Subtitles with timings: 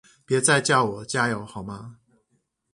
[0.25, 1.99] 別再叫我加油好嗎？